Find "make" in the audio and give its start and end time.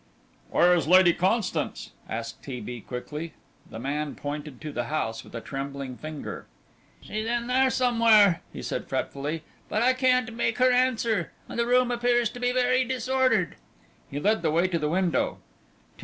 10.33-10.57